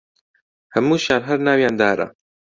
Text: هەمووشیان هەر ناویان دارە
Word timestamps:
هەمووشیان 0.73 1.21
هەر 1.29 1.39
ناویان 1.47 1.75
دارە 1.81 2.07